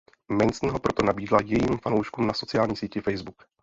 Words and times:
Manson 0.31 0.69
ho 0.69 0.79
proto 0.79 1.03
nabídla 1.05 1.39
jejím 1.45 1.77
fanouškům 1.77 2.27
na 2.27 2.33
sociální 2.33 2.75
síti 2.77 3.01
Facebook. 3.01 3.43